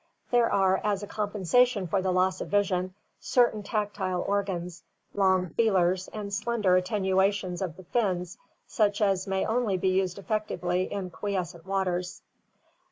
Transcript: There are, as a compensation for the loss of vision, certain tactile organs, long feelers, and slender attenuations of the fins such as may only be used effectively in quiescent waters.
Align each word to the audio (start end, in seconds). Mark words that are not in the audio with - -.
There 0.31 0.51
are, 0.51 0.81
as 0.83 1.03
a 1.03 1.07
compensation 1.07 1.85
for 1.85 2.01
the 2.01 2.11
loss 2.11 2.41
of 2.41 2.47
vision, 2.47 2.95
certain 3.19 3.61
tactile 3.61 4.21
organs, 4.27 4.81
long 5.13 5.49
feelers, 5.49 6.07
and 6.07 6.33
slender 6.33 6.75
attenuations 6.75 7.61
of 7.61 7.77
the 7.77 7.83
fins 7.83 8.39
such 8.65 8.99
as 8.99 9.27
may 9.27 9.45
only 9.45 9.77
be 9.77 9.89
used 9.89 10.17
effectively 10.17 10.91
in 10.91 11.11
quiescent 11.11 11.67
waters. 11.67 12.23